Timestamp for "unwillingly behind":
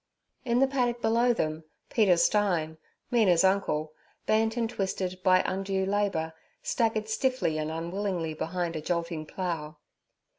7.69-8.75